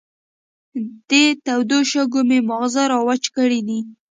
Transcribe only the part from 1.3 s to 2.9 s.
تودو شګو مې ماغزه